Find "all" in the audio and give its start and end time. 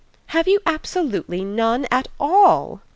2.19-2.81